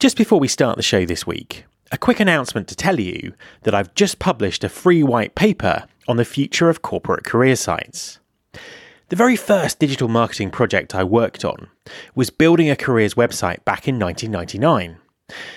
Just 0.00 0.16
before 0.16 0.40
we 0.40 0.48
start 0.48 0.78
the 0.78 0.82
show 0.82 1.04
this 1.04 1.26
week, 1.26 1.66
a 1.92 1.98
quick 1.98 2.20
announcement 2.20 2.68
to 2.68 2.74
tell 2.74 2.98
you 2.98 3.34
that 3.64 3.74
I've 3.74 3.94
just 3.94 4.18
published 4.18 4.64
a 4.64 4.70
free 4.70 5.02
white 5.02 5.34
paper 5.34 5.84
on 6.08 6.16
the 6.16 6.24
future 6.24 6.70
of 6.70 6.80
corporate 6.80 7.26
career 7.26 7.54
sites. 7.54 8.18
The 9.10 9.16
very 9.16 9.36
first 9.36 9.78
digital 9.78 10.08
marketing 10.08 10.52
project 10.52 10.94
I 10.94 11.04
worked 11.04 11.44
on 11.44 11.68
was 12.14 12.30
building 12.30 12.70
a 12.70 12.76
careers 12.76 13.12
website 13.12 13.62
back 13.66 13.86
in 13.86 13.98
1999. 13.98 14.96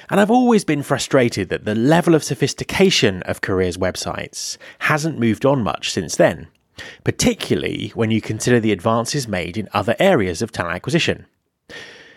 And 0.09 0.19
I've 0.19 0.29
always 0.29 0.65
been 0.65 0.83
frustrated 0.83 1.47
that 1.47 1.63
the 1.63 1.73
level 1.73 2.13
of 2.13 2.21
sophistication 2.21 3.23
of 3.23 3.39
careers 3.39 3.77
websites 3.77 4.57
hasn't 4.79 5.19
moved 5.19 5.45
on 5.45 5.63
much 5.63 5.89
since 5.89 6.17
then, 6.17 6.49
particularly 7.05 7.93
when 7.95 8.11
you 8.11 8.19
consider 8.19 8.59
the 8.59 8.73
advances 8.73 9.25
made 9.25 9.55
in 9.55 9.69
other 9.71 9.95
areas 9.99 10.41
of 10.41 10.51
talent 10.51 10.75
acquisition. 10.75 11.27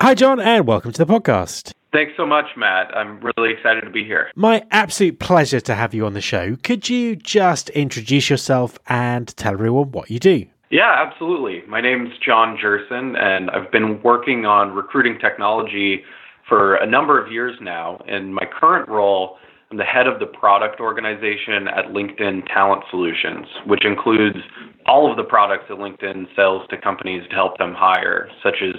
Hi, 0.00 0.14
Jon, 0.14 0.38
and 0.38 0.68
welcome 0.68 0.92
to 0.92 1.04
the 1.04 1.12
podcast. 1.12 1.72
Thanks 1.92 2.12
so 2.16 2.26
much, 2.26 2.46
Matt. 2.56 2.94
I'm 2.96 3.20
really 3.20 3.52
excited 3.52 3.82
to 3.82 3.90
be 3.90 4.04
here. 4.04 4.30
My 4.34 4.64
absolute 4.70 5.18
pleasure 5.18 5.60
to 5.60 5.74
have 5.74 5.94
you 5.94 6.04
on 6.04 6.14
the 6.14 6.20
show. 6.20 6.56
Could 6.56 6.88
you 6.88 7.16
just 7.16 7.70
introduce 7.70 8.28
yourself 8.28 8.78
and 8.88 9.34
tell 9.36 9.52
everyone 9.52 9.92
what 9.92 10.10
you 10.10 10.18
do? 10.18 10.46
Yeah, 10.70 10.92
absolutely. 10.98 11.62
My 11.68 11.80
name's 11.80 12.10
Jon 12.18 12.58
Jersin, 12.60 13.16
and 13.16 13.50
I've 13.50 13.70
been 13.70 14.02
working 14.02 14.46
on 14.46 14.72
recruiting 14.74 15.18
technology 15.20 16.02
for 16.48 16.74
a 16.74 16.86
number 16.86 17.22
of 17.22 17.30
years 17.30 17.56
now. 17.60 18.02
In 18.08 18.34
my 18.34 18.44
current 18.58 18.88
role, 18.88 19.38
I'm 19.70 19.78
the 19.78 19.84
head 19.84 20.06
of 20.06 20.18
the 20.18 20.26
product 20.26 20.80
organization 20.80 21.68
at 21.68 21.86
LinkedIn 21.86 22.46
Talent 22.52 22.82
Solutions, 22.90 23.46
which 23.66 23.84
includes 23.84 24.38
all 24.86 25.10
of 25.10 25.16
the 25.16 25.24
products 25.24 25.64
that 25.68 25.78
LinkedIn 25.78 26.26
sells 26.34 26.66
to 26.70 26.76
companies 26.76 27.22
to 27.30 27.34
help 27.34 27.58
them 27.58 27.74
hire, 27.76 28.28
such 28.42 28.56
as 28.62 28.74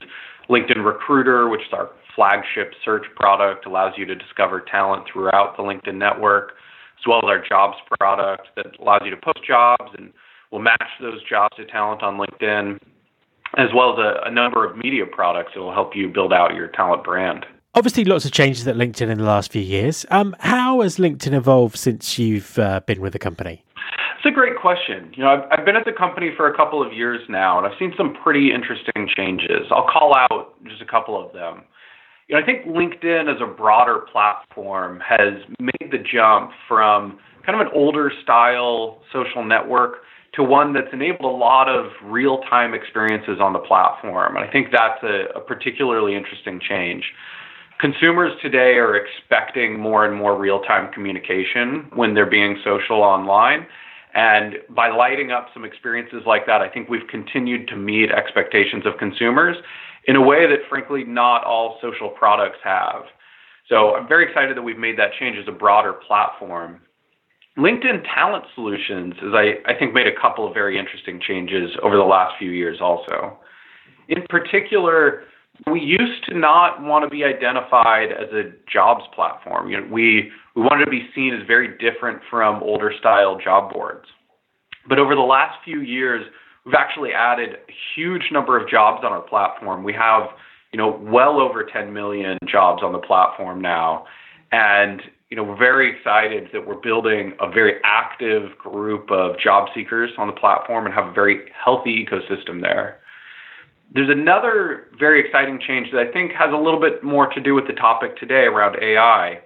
LinkedIn 0.50 0.84
Recruiter, 0.86 1.50
which 1.50 1.62
is 1.62 1.74
our 1.74 1.90
flagship 2.16 2.74
search 2.84 3.06
product, 3.16 3.66
allows 3.66 3.94
you 3.98 4.06
to 4.06 4.16
discover 4.16 4.62
talent 4.62 5.06
throughout 5.12 5.56
the 5.58 5.64
LinkedIn 5.64 5.96
network, 5.96 6.54
as 7.00 7.06
well 7.08 7.20
as 7.20 7.26
our 7.26 7.44
jobs 7.48 7.78
product 8.00 8.48
that 8.56 8.68
allows 8.80 9.02
you 9.04 9.12
to 9.12 9.18
post 9.18 9.46
jobs 9.46 9.92
and 9.98 10.12
will 10.52 10.60
match 10.60 10.90
those 11.02 11.22
jobs 11.30 11.56
to 11.58 11.66
talent 11.66 12.02
on 12.02 12.18
LinkedIn, 12.18 12.80
as 13.58 13.68
well 13.76 13.94
as 13.94 14.00
a, 14.00 14.30
a 14.30 14.32
number 14.32 14.66
of 14.66 14.78
media 14.78 15.06
products 15.06 15.52
that 15.54 15.62
will 15.62 15.74
help 15.74 15.96
you 15.96 16.08
build 16.08 16.34
out 16.34 16.56
your 16.56 16.68
talent 16.70 17.04
brand. 17.04 17.46
Obviously, 17.76 18.06
lots 18.06 18.26
of 18.26 18.32
changes 18.32 18.68
at 18.68 18.76
LinkedIn 18.76 19.10
in 19.10 19.20
the 19.20 19.24
last 19.24 19.52
few 19.52 19.62
years. 19.62 20.06
Um, 20.10 20.36
how 20.40 20.82
has 20.82 20.98
LinkedIn 20.98 21.34
evolved 21.34 21.78
since 21.78 22.18
you've 22.18 22.58
uh, 22.58 22.80
been 22.88 23.02
with 23.02 23.14
the 23.14 23.20
company? 23.20 23.64
A 24.28 24.32
great 24.32 24.58
question. 24.58 25.14
You 25.16 25.24
know, 25.24 25.30
I've, 25.30 25.60
I've 25.60 25.66
been 25.66 25.78
at 25.78 25.86
the 25.86 25.94
company 25.94 26.32
for 26.36 26.52
a 26.52 26.56
couple 26.56 26.86
of 26.86 26.92
years 26.92 27.22
now, 27.30 27.58
and 27.58 27.66
I've 27.66 27.80
seen 27.80 27.94
some 27.96 28.14
pretty 28.22 28.52
interesting 28.54 29.08
changes. 29.16 29.72
I'll 29.72 29.88
call 29.88 30.14
out 30.14 30.54
just 30.66 30.82
a 30.82 30.86
couple 30.86 31.18
of 31.18 31.32
them. 31.32 31.64
You 32.28 32.36
know, 32.36 32.42
I 32.42 32.46
think 32.46 32.66
LinkedIn 32.66 33.34
as 33.34 33.42
a 33.42 33.46
broader 33.46 34.00
platform 34.12 35.00
has 35.00 35.36
made 35.62 35.92
the 35.92 36.00
jump 36.00 36.52
from 36.68 37.20
kind 37.46 37.60
of 37.60 37.66
an 37.66 37.72
older 37.74 38.12
style 38.22 39.00
social 39.14 39.46
network 39.46 40.00
to 40.34 40.44
one 40.44 40.74
that's 40.74 40.92
enabled 40.92 41.34
a 41.34 41.38
lot 41.38 41.70
of 41.70 41.86
real 42.04 42.40
time 42.50 42.74
experiences 42.74 43.40
on 43.40 43.54
the 43.54 43.60
platform. 43.60 44.36
And 44.36 44.44
I 44.44 44.52
think 44.52 44.74
that's 44.74 45.02
a, 45.04 45.38
a 45.38 45.40
particularly 45.40 46.18
interesting 46.18 46.60
change. 46.60 47.06
Consumers 47.80 48.34
today 48.42 48.76
are 48.76 48.98
expecting 48.98 49.80
more 49.80 50.04
and 50.04 50.14
more 50.14 50.38
real 50.38 50.60
time 50.64 50.92
communication 50.92 51.90
when 51.96 52.14
they're 52.14 52.30
being 52.30 52.58
social 52.66 52.98
online. 52.98 53.66
And 54.18 54.56
by 54.72 54.90
lighting 54.90 55.32
up 55.32 55.50
some 55.54 55.64
experiences 55.64 56.24
like 56.26 56.48
that, 56.48 56.60
I 56.60 56.68
think 56.68 56.90
we've 56.90 57.08
continued 57.08 57.68
to 57.68 57.76
meet 57.76 58.10
expectations 58.10 58.84
of 58.88 58.98
consumers 58.98 59.56
in 60.08 60.16
a 60.16 60.22
way 60.22 60.48
that, 60.48 60.68
frankly, 60.68 61.04
not 61.04 61.44
all 61.44 61.78
social 61.84 62.10
products 62.10 62.58
have. 62.64 63.04
So 63.70 63.94
I'm 63.94 64.08
very 64.08 64.28
excited 64.28 64.58
that 64.58 64.64
we've 64.64 64.78
made 64.78 64.98
that 64.98 65.12
change 65.20 65.38
as 65.38 65.48
a 65.48 65.52
broader 65.52 65.94
platform. 65.94 66.82
LinkedIn 67.60 68.06
Talent 68.12 68.46
Solutions 68.56 69.14
is, 69.22 69.34
I, 69.36 69.58
I 69.72 69.78
think, 69.78 69.94
made 69.94 70.08
a 70.08 70.20
couple 70.20 70.48
of 70.48 70.54
very 70.54 70.80
interesting 70.80 71.22
changes 71.22 71.70
over 71.84 71.96
the 71.96 72.04
last 72.04 72.40
few 72.40 72.50
years 72.50 72.80
also. 72.82 73.38
In 74.10 74.24
particular, 74.30 75.26
we 75.72 75.80
used 75.80 76.24
to 76.30 76.38
not 76.38 76.82
want 76.82 77.04
to 77.04 77.10
be 77.10 77.24
identified 77.24 78.12
as 78.12 78.32
a 78.32 78.52
jobs 78.72 79.04
platform. 79.16 79.70
You 79.70 79.82
know, 79.82 79.88
we, 79.92 80.32
we 80.56 80.62
wanted 80.62 80.86
to 80.86 80.92
be 80.92 81.08
seen 81.16 81.34
as 81.34 81.46
very 81.48 81.78
different 81.78 82.22
from 82.30 82.62
older 82.62 82.92
style 83.00 83.38
job 83.44 83.74
boards. 83.74 84.06
But 84.88 85.00
over 85.00 85.16
the 85.16 85.22
last 85.22 85.58
few 85.66 85.82
years, 85.82 86.26
We've 86.68 86.76
actually 86.76 87.12
added 87.14 87.52
a 87.70 87.74
huge 87.96 88.24
number 88.30 88.62
of 88.62 88.70
jobs 88.70 89.06
on 89.06 89.14
our 89.14 89.22
platform. 89.22 89.86
We 89.86 89.94
have, 89.94 90.24
you 90.74 90.78
know, 90.78 91.00
well 91.02 91.40
over 91.40 91.64
10 91.64 91.94
million 91.94 92.38
jobs 92.46 92.84
on 92.84 92.92
the 92.92 93.00
platform 93.00 93.62
now. 93.62 94.04
And, 94.52 95.02
you 95.30 95.38
know, 95.38 95.46
we're 95.46 95.58
very 95.58 95.96
excited 95.96 96.50
that 96.52 96.68
we're 96.68 96.82
building 96.82 97.38
a 97.40 97.50
very 97.50 97.76
active 97.86 98.58
group 98.58 99.10
of 99.12 99.40
job 99.40 99.70
seekers 99.74 100.12
on 100.18 100.28
the 100.28 100.34
platform 100.34 100.86
and 100.86 100.94
have 100.94 101.06
a 101.08 101.14
very 101.14 101.46
healthy 101.64 102.06
ecosystem 102.06 102.60
there. 102.60 103.00
There's 103.94 104.10
another 104.10 104.88
very 105.00 105.26
exciting 105.26 105.60
change 105.66 105.92
that 105.92 106.00
I 106.00 106.12
think 106.12 106.32
has 106.34 106.52
a 106.54 106.58
little 106.58 106.80
bit 106.80 107.04
more 107.04 107.28
to 107.28 107.40
do 107.40 107.54
with 107.54 107.68
the 107.68 107.74
topic 107.74 108.18
today 108.18 108.44
around 108.44 108.78
AI. 108.82 109.40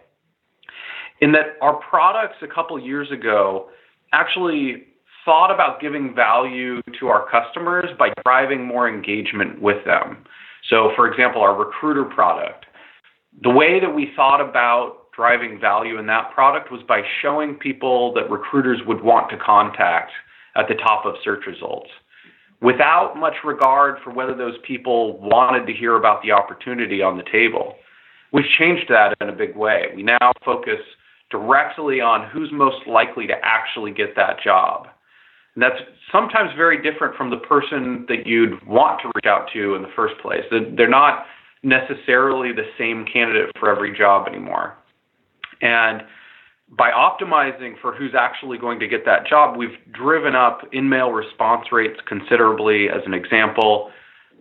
In 1.22 1.32
that 1.34 1.58
our 1.62 1.76
products 1.76 2.38
a 2.42 2.48
couple 2.48 2.80
years 2.80 3.12
ago 3.12 3.70
actually 4.14 4.86
thought 5.24 5.54
about 5.54 5.80
giving 5.80 6.16
value 6.16 6.82
to 7.00 7.08
our 7.08 7.30
customers 7.30 7.90
by 8.00 8.12
driving 8.26 8.66
more 8.66 8.90
engagement 8.90 9.62
with 9.62 9.86
them. 9.86 10.18
So, 10.70 10.92
for 10.96 11.10
example, 11.10 11.42
our 11.42 11.56
recruiter 11.56 12.06
product, 12.06 12.66
the 13.44 13.52
way 13.52 13.80
that 13.80 13.94
we 13.94 14.12
thought 14.16 14.42
about 14.42 15.12
driving 15.16 15.60
value 15.60 16.00
in 16.00 16.08
that 16.08 16.32
product 16.34 16.72
was 16.72 16.82
by 16.88 17.02
showing 17.22 17.56
people 17.56 18.14
that 18.16 18.30
recruiters 18.32 18.80
would 18.88 19.04
want 19.04 19.30
to 19.30 19.38
contact 19.38 20.12
at 20.56 20.68
the 20.68 20.76
top 20.76 21.06
of 21.06 21.14
search 21.24 21.46
results 21.46 21.90
without 22.62 23.18
much 23.18 23.36
regard 23.44 23.98
for 24.04 24.12
whether 24.12 24.36
those 24.36 24.56
people 24.66 25.20
wanted 25.20 25.66
to 25.66 25.74
hear 25.74 25.96
about 25.96 26.22
the 26.22 26.32
opportunity 26.32 27.02
on 27.02 27.18
the 27.18 27.24
table. 27.32 27.76
We've 28.32 28.46
changed 28.58 28.86
that 28.90 29.16
in 29.20 29.30
a 29.30 29.34
big 29.34 29.56
way. 29.56 29.88
We 29.96 30.04
now 30.04 30.32
focus 30.46 30.80
directly 31.30 32.02
on 32.02 32.30
who's 32.30 32.50
most 32.52 32.88
likely 32.88 33.28
to 33.28 33.34
actually 33.44 33.92
get 33.92 34.16
that 34.16 34.42
job. 34.44 34.88
And 35.56 35.64
that's 35.64 35.82
sometimes 36.12 36.52
very 36.56 36.82
different 36.82 37.16
from 37.16 37.30
the 37.30 37.38
person 37.38 38.06
that 38.08 38.26
you'd 38.26 38.66
want 38.66 39.02
to 39.02 39.12
reach 39.16 39.26
out 39.26 39.50
to 39.54 39.76
in 39.76 39.82
the 39.82 39.92
first 39.96 40.16
place. 40.22 40.44
They're 40.50 40.88
not 40.88 41.26
necessarily 41.64 42.54
the 42.54 42.66
same 42.78 43.06
candidate 43.12 43.52
for 43.60 43.70
every 43.70 43.96
job 43.98 44.28
anymore. 44.28 44.78
And 45.62 46.04
by 46.72 46.90
optimizing 46.92 47.80
for 47.82 47.94
who's 47.94 48.14
actually 48.18 48.58
going 48.58 48.80
to 48.80 48.88
get 48.88 49.06
that 49.06 49.28
job, 49.28 49.58
we've 49.58 49.78
driven 49.92 50.36
up 50.36 50.62
in-mail 50.72 51.12
response 51.12 51.72
rates 51.72 52.00
considerably. 52.08 52.90
As 52.90 53.02
an 53.06 53.14
example, 53.14 53.92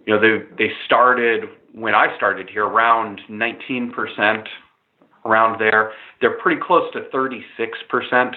you 0.06 0.14
know, 0.14 0.20
they 0.20 0.44
they 0.56 0.72
started 0.86 1.44
when 1.72 1.94
I 1.94 2.14
started 2.16 2.48
here 2.48 2.66
around 2.66 3.20
19% 3.28 4.46
around 5.24 5.60
there. 5.60 5.92
They're 6.20 6.38
pretty 6.38 6.60
close 6.60 6.90
to 6.92 7.00
36% 7.14 7.42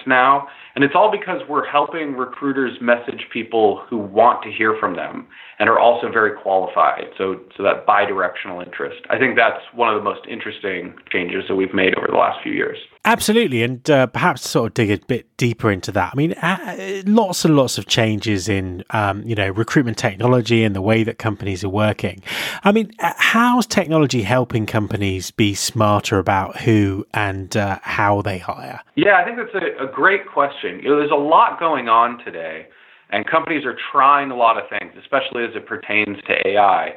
now. 0.06 0.48
And 0.74 0.82
it's 0.82 0.94
all 0.94 1.10
because 1.10 1.40
we're 1.48 1.66
helping 1.66 2.14
recruiters 2.14 2.78
message 2.80 3.26
people 3.32 3.84
who 3.88 3.98
want 3.98 4.42
to 4.42 4.50
hear 4.50 4.76
from 4.78 4.96
them 4.96 5.26
and 5.58 5.68
are 5.68 5.78
also 5.78 6.10
very 6.10 6.32
qualified. 6.40 7.04
So, 7.16 7.40
so 7.56 7.62
that 7.62 7.86
bidirectional 7.86 8.64
interest. 8.64 9.00
I 9.08 9.18
think 9.18 9.36
that's 9.36 9.62
one 9.72 9.88
of 9.88 9.96
the 9.96 10.02
most 10.02 10.26
interesting 10.28 10.94
changes 11.10 11.44
that 11.48 11.54
we've 11.54 11.74
made 11.74 11.94
over 11.96 12.08
the 12.10 12.16
last 12.16 12.42
few 12.42 12.52
years. 12.52 12.78
Absolutely, 13.06 13.62
and 13.62 13.88
uh, 13.90 14.06
perhaps 14.06 14.48
sort 14.48 14.68
of 14.68 14.74
dig 14.74 14.90
a 14.90 15.06
bit 15.06 15.36
deeper 15.36 15.70
into 15.70 15.92
that. 15.92 16.12
I 16.14 16.16
mean, 16.16 16.32
uh, 16.32 17.02
lots 17.04 17.44
and 17.44 17.54
lots 17.54 17.76
of 17.76 17.86
changes 17.86 18.48
in 18.48 18.82
um, 18.90 19.22
you 19.24 19.34
know 19.34 19.50
recruitment 19.50 19.98
technology 19.98 20.64
and 20.64 20.74
the 20.74 20.80
way 20.80 21.04
that 21.04 21.18
companies 21.18 21.62
are 21.62 21.68
working. 21.68 22.22
I 22.64 22.72
mean, 22.72 22.90
uh, 23.00 23.12
how's 23.18 23.66
technology 23.66 24.22
helping 24.22 24.64
companies 24.64 25.30
be 25.30 25.54
smarter 25.54 26.18
about 26.18 26.62
who 26.62 26.73
and 27.12 27.56
uh, 27.56 27.78
how 27.82 28.22
they 28.22 28.38
hire? 28.38 28.80
Yeah, 28.96 29.20
I 29.20 29.24
think 29.24 29.36
that's 29.36 29.54
a, 29.54 29.84
a 29.84 29.92
great 29.92 30.26
question. 30.26 30.80
You 30.82 30.90
know, 30.90 30.98
there's 30.98 31.10
a 31.10 31.14
lot 31.14 31.58
going 31.58 31.88
on 31.88 32.18
today, 32.24 32.66
and 33.10 33.26
companies 33.26 33.64
are 33.64 33.76
trying 33.92 34.30
a 34.30 34.36
lot 34.36 34.56
of 34.56 34.64
things, 34.68 34.92
especially 35.00 35.44
as 35.44 35.50
it 35.54 35.66
pertains 35.66 36.16
to 36.26 36.48
AI. 36.48 36.94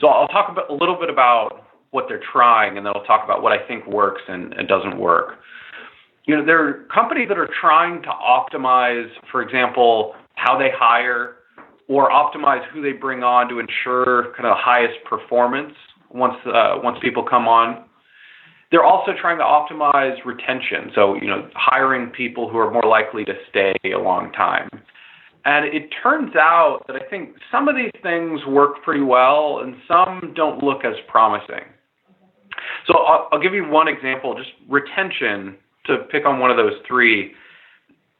So 0.00 0.08
I'll 0.08 0.28
talk 0.28 0.56
a 0.68 0.72
little 0.72 0.98
bit 0.98 1.10
about 1.10 1.64
what 1.90 2.06
they're 2.08 2.22
trying, 2.32 2.76
and 2.76 2.86
then 2.86 2.92
I'll 2.94 3.04
talk 3.04 3.24
about 3.24 3.42
what 3.42 3.52
I 3.52 3.66
think 3.66 3.86
works 3.86 4.22
and, 4.28 4.52
and 4.54 4.68
doesn't 4.68 4.98
work. 4.98 5.38
You 6.26 6.36
know, 6.36 6.44
there 6.44 6.66
are 6.68 6.84
companies 6.94 7.28
that 7.28 7.38
are 7.38 7.48
trying 7.60 8.02
to 8.02 8.08
optimize, 8.08 9.08
for 9.32 9.40
example, 9.40 10.14
how 10.34 10.58
they 10.58 10.68
hire 10.72 11.36
or 11.88 12.10
optimize 12.10 12.62
who 12.70 12.82
they 12.82 12.92
bring 12.92 13.22
on 13.22 13.48
to 13.48 13.58
ensure 13.58 14.34
kind 14.36 14.46
of 14.46 14.56
the 14.56 14.62
highest 14.62 15.02
performance 15.04 15.72
once 16.10 16.36
uh, 16.46 16.76
once 16.82 16.98
people 17.00 17.22
come 17.22 17.48
on. 17.48 17.87
They're 18.70 18.84
also 18.84 19.12
trying 19.18 19.38
to 19.38 19.44
optimize 19.44 20.22
retention, 20.26 20.92
so 20.94 21.14
you 21.14 21.26
know, 21.26 21.48
hiring 21.54 22.10
people 22.10 22.50
who 22.50 22.58
are 22.58 22.70
more 22.70 22.84
likely 22.84 23.24
to 23.24 23.34
stay 23.48 23.74
a 23.84 23.98
long 23.98 24.30
time. 24.32 24.68
And 25.44 25.64
it 25.64 25.88
turns 26.02 26.36
out 26.36 26.80
that 26.86 26.96
I 26.96 27.08
think 27.08 27.36
some 27.50 27.68
of 27.68 27.76
these 27.76 27.92
things 28.02 28.44
work 28.46 28.82
pretty 28.84 29.02
well 29.02 29.60
and 29.62 29.76
some 29.88 30.34
don't 30.36 30.62
look 30.62 30.84
as 30.84 30.94
promising. 31.08 31.64
So 32.86 32.98
I'll, 32.98 33.28
I'll 33.32 33.40
give 33.40 33.54
you 33.54 33.66
one 33.66 33.88
example, 33.88 34.34
just 34.34 34.50
retention, 34.68 35.56
to 35.86 35.98
pick 36.10 36.26
on 36.26 36.38
one 36.38 36.50
of 36.50 36.58
those 36.58 36.74
three. 36.86 37.32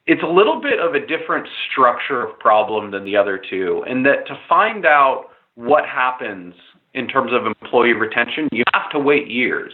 It's 0.06 0.22
a 0.22 0.26
little 0.26 0.60
bit 0.60 0.80
of 0.80 0.94
a 0.94 1.00
different 1.06 1.46
structure 1.70 2.26
of 2.26 2.38
problem 2.38 2.90
than 2.90 3.04
the 3.04 3.16
other 3.16 3.38
two, 3.38 3.84
in 3.86 4.04
that 4.04 4.26
to 4.26 4.38
find 4.48 4.86
out 4.86 5.26
what 5.54 5.84
happens 5.84 6.54
in 6.94 7.08
terms 7.08 7.32
of 7.34 7.44
employee 7.44 7.92
retention, 7.92 8.48
you 8.52 8.64
have 8.72 8.90
to 8.90 8.98
wait 8.98 9.28
years, 9.28 9.72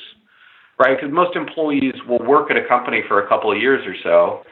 right? 0.79 0.97
Because 0.97 1.13
most 1.13 1.37
employees 1.37 1.95
will 2.09 2.25
work 2.25 2.51
at 2.51 2.57
a 2.57 2.67
company 2.67 3.03
for 3.07 3.25
a 3.25 3.29
couple 3.29 3.51
of 3.53 3.59
years 3.59 3.87
or 3.87 3.95
so. 4.03 4.43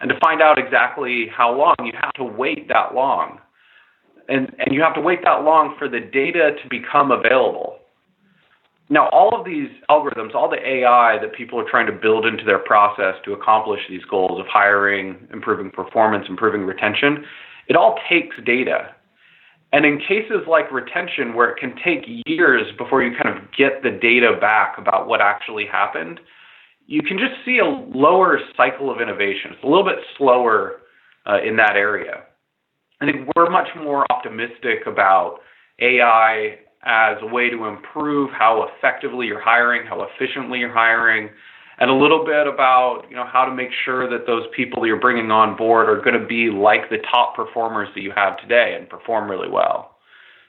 And 0.00 0.08
to 0.10 0.18
find 0.20 0.40
out 0.40 0.58
exactly 0.58 1.26
how 1.34 1.56
long, 1.56 1.74
you 1.84 1.92
have 2.00 2.12
to 2.14 2.24
wait 2.24 2.68
that 2.68 2.94
long. 2.94 3.40
And, 4.28 4.54
and 4.58 4.74
you 4.74 4.82
have 4.82 4.94
to 4.94 5.00
wait 5.00 5.20
that 5.24 5.42
long 5.42 5.74
for 5.78 5.88
the 5.88 6.00
data 6.00 6.52
to 6.62 6.68
become 6.68 7.10
available. 7.10 7.78
Now, 8.90 9.08
all 9.10 9.38
of 9.38 9.44
these 9.44 9.68
algorithms, 9.90 10.34
all 10.34 10.48
the 10.48 10.66
AI 10.66 11.18
that 11.20 11.34
people 11.34 11.60
are 11.60 11.68
trying 11.68 11.86
to 11.86 11.92
build 11.92 12.24
into 12.24 12.44
their 12.44 12.58
process 12.58 13.14
to 13.24 13.32
accomplish 13.32 13.80
these 13.88 14.04
goals 14.04 14.40
of 14.40 14.46
hiring, 14.46 15.28
improving 15.32 15.70
performance, 15.70 16.26
improving 16.28 16.64
retention, 16.64 17.24
it 17.68 17.76
all 17.76 17.98
takes 18.08 18.36
data. 18.46 18.94
And 19.72 19.84
in 19.84 19.98
cases 19.98 20.46
like 20.48 20.72
retention, 20.72 21.34
where 21.34 21.50
it 21.50 21.58
can 21.58 21.74
take 21.84 22.04
years 22.26 22.66
before 22.78 23.02
you 23.02 23.14
kind 23.20 23.36
of 23.36 23.44
get 23.56 23.82
the 23.82 23.90
data 23.90 24.36
back 24.40 24.78
about 24.78 25.08
what 25.08 25.20
actually 25.20 25.66
happened, 25.66 26.20
you 26.86 27.02
can 27.02 27.18
just 27.18 27.34
see 27.44 27.58
a 27.58 27.66
lower 27.66 28.40
cycle 28.56 28.90
of 28.90 29.00
innovation. 29.02 29.50
It's 29.52 29.62
a 29.62 29.66
little 29.66 29.84
bit 29.84 29.98
slower 30.16 30.80
uh, 31.26 31.42
in 31.46 31.56
that 31.56 31.76
area. 31.76 32.22
I 33.00 33.04
think 33.04 33.28
we're 33.36 33.50
much 33.50 33.68
more 33.76 34.06
optimistic 34.10 34.86
about 34.86 35.40
AI 35.80 36.58
as 36.82 37.18
a 37.20 37.26
way 37.26 37.50
to 37.50 37.66
improve 37.66 38.30
how 38.30 38.68
effectively 38.68 39.26
you're 39.26 39.40
hiring, 39.40 39.86
how 39.86 40.02
efficiently 40.02 40.60
you're 40.60 40.72
hiring, 40.72 41.28
and 41.80 41.90
a 41.90 41.94
little 41.94 42.24
bit 42.24 42.46
about 42.46 43.04
you 43.08 43.16
know 43.16 43.26
how 43.26 43.44
to 43.44 43.54
make 43.54 43.70
sure 43.84 44.08
that 44.10 44.26
those 44.26 44.44
people 44.54 44.86
you're 44.86 45.00
bringing 45.00 45.30
on 45.30 45.56
board 45.56 45.88
are 45.88 46.00
going 46.00 46.20
to 46.20 46.26
be 46.26 46.50
like 46.50 46.90
the 46.90 46.98
top 47.10 47.36
performers 47.36 47.88
that 47.94 48.02
you 48.02 48.12
have 48.14 48.38
today 48.38 48.76
and 48.78 48.88
perform 48.88 49.30
really 49.30 49.48
well. 49.48 49.96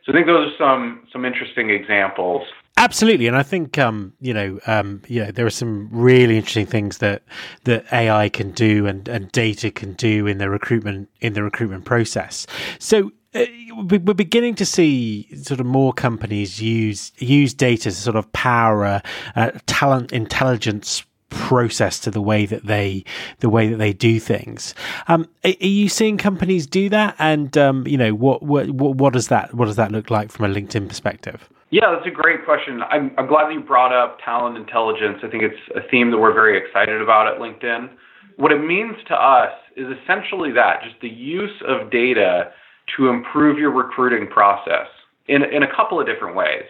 So 0.05 0.11
I 0.11 0.15
think 0.15 0.27
those 0.27 0.51
are 0.51 0.57
some 0.57 1.07
some 1.11 1.25
interesting 1.25 1.69
examples. 1.69 2.43
Absolutely, 2.77 3.27
and 3.27 3.35
I 3.35 3.43
think 3.43 3.77
um, 3.77 4.13
you 4.21 4.33
know, 4.33 4.59
um, 4.65 5.01
there 5.07 5.45
are 5.45 5.49
some 5.49 5.89
really 5.91 6.37
interesting 6.37 6.65
things 6.65 6.99
that 6.99 7.23
that 7.65 7.91
AI 7.91 8.29
can 8.29 8.51
do 8.51 8.87
and, 8.87 9.07
and 9.09 9.31
data 9.31 9.69
can 9.69 9.93
do 9.93 10.25
in 10.25 10.37
the 10.37 10.49
recruitment 10.49 11.09
in 11.19 11.33
the 11.33 11.43
recruitment 11.43 11.83
process. 11.85 12.47
So 12.79 13.11
uh, 13.35 13.45
we're 13.75 13.99
beginning 13.99 14.55
to 14.55 14.65
see 14.65 15.27
sort 15.35 15.59
of 15.59 15.65
more 15.65 15.93
companies 15.93 16.61
use 16.61 17.11
use 17.19 17.53
data 17.53 17.83
to 17.83 17.91
sort 17.91 18.15
of 18.15 18.31
power 18.31 18.85
a, 18.85 19.03
a, 19.35 19.51
talent 19.67 20.11
intelligence 20.11 21.03
process 21.29 21.99
to 21.99 22.11
the 22.11 22.21
way 22.21 22.45
that 22.45 22.65
they 22.65 23.03
the 23.39 23.49
way 23.49 23.67
that 23.67 23.77
they 23.77 23.93
do 23.93 24.19
things. 24.19 24.75
Um, 25.07 25.27
are, 25.43 25.53
are, 25.61 25.65
you 25.65 25.89
seeing 25.89 26.17
companies 26.17 26.67
do 26.67 26.89
that? 26.89 27.15
And 27.19 27.57
um, 27.57 27.87
you 27.87 27.97
know 27.97 28.13
what, 28.13 28.43
what 28.43 28.69
what 28.69 29.13
does 29.13 29.27
that 29.29 29.53
what 29.53 29.65
does 29.65 29.75
that 29.77 29.91
look 29.91 30.09
like 30.09 30.31
from 30.31 30.45
a 30.45 30.53
LinkedIn 30.53 30.87
perspective? 30.87 31.49
Yeah, 31.71 31.93
that's 31.93 32.07
a 32.07 32.11
great 32.11 32.45
question. 32.45 32.81
I'm, 32.89 33.11
I'm 33.17 33.27
glad 33.27 33.47
that 33.47 33.53
you 33.53 33.61
brought 33.61 33.93
up 33.93 34.17
talent 34.25 34.57
intelligence. 34.57 35.19
I 35.23 35.27
think 35.27 35.43
it's 35.43 35.59
a 35.75 35.87
theme 35.89 36.09
that 36.09 36.17
we're 36.17 36.33
very 36.33 36.57
excited 36.57 36.99
about 36.99 37.27
at 37.27 37.39
LinkedIn. 37.39 37.89
What 38.37 38.51
it 38.51 38.59
means 38.59 38.95
to 39.07 39.13
us 39.13 39.51
is 39.75 39.85
essentially 40.01 40.51
that 40.53 40.81
just 40.83 40.99
the 41.01 41.09
use 41.09 41.61
of 41.67 41.91
data 41.91 42.51
to 42.97 43.09
improve 43.09 43.59
your 43.59 43.69
recruiting 43.69 44.27
process 44.27 44.87
in, 45.27 45.43
in 45.43 45.61
a 45.61 45.75
couple 45.75 45.99
of 45.99 46.07
different 46.07 46.35
ways. 46.35 46.65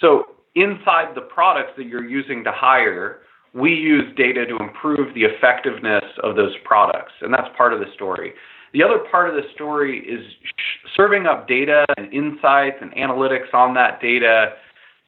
So, 0.00 0.36
inside 0.54 1.14
the 1.14 1.22
products 1.22 1.72
that 1.76 1.86
you're 1.86 2.08
using 2.08 2.44
to 2.44 2.52
hire, 2.52 3.20
we 3.52 3.74
use 3.74 4.04
data 4.16 4.46
to 4.46 4.56
improve 4.56 5.14
the 5.14 5.24
effectiveness 5.24 6.04
of 6.22 6.36
those 6.36 6.54
products, 6.64 7.12
and 7.20 7.32
that's 7.32 7.48
part 7.56 7.72
of 7.72 7.80
the 7.80 7.86
story. 7.94 8.32
The 8.72 8.82
other 8.84 8.98
part 9.10 9.28
of 9.28 9.34
the 9.34 9.48
story 9.52 9.98
is 10.00 10.24
serving 10.96 11.26
up 11.26 11.48
data 11.48 11.84
and 11.96 12.12
insights 12.12 12.76
and 12.80 12.92
analytics 12.92 13.52
on 13.52 13.74
that 13.74 14.00
data 14.00 14.52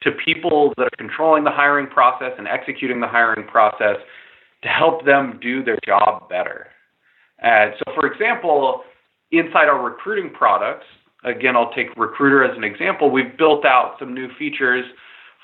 to 0.03 0.11
people 0.25 0.75
that 0.77 0.85
are 0.85 0.97
controlling 0.99 1.45
the 1.45 1.51
hiring 1.51 1.87
process 1.87 2.33
and 2.37 2.49
executing 2.49 3.01
the 3.01 3.07
hiring 3.07 3.47
process 3.47 3.97
to 4.63 4.69
help 4.69 5.05
them 5.05 5.39
do 5.41 5.63
their 5.63 5.79
job 5.87 6.29
better. 6.29 6.67
And 7.39 7.75
so, 7.79 7.93
for 7.95 8.13
example, 8.13 8.83
inside 9.31 9.69
our 9.69 9.81
recruiting 9.81 10.33
products, 10.33 10.87
again, 11.25 11.55
I'll 11.55 11.73
take 11.73 11.97
Recruiter 11.97 12.45
as 12.45 12.57
an 12.57 12.65
example, 12.65 13.11
we've 13.11 13.37
built 13.39 13.65
out 13.65 13.97
some 14.01 14.13
new 14.13 14.29
features. 14.39 14.85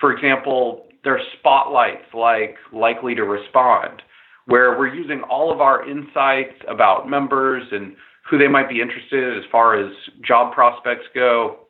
For 0.00 0.12
example, 0.12 0.87
there's 1.08 1.22
spotlights 1.38 2.04
like 2.12 2.56
likely 2.70 3.14
to 3.14 3.22
respond, 3.22 4.02
where 4.44 4.78
we're 4.78 4.94
using 4.94 5.22
all 5.22 5.50
of 5.50 5.62
our 5.62 5.88
insights 5.88 6.52
about 6.68 7.08
members 7.08 7.62
and 7.72 7.96
who 8.28 8.36
they 8.36 8.46
might 8.46 8.68
be 8.68 8.82
interested 8.82 9.38
as 9.38 9.44
far 9.50 9.80
as 9.80 9.90
job 10.22 10.52
prospects 10.52 11.06
go. 11.14 11.60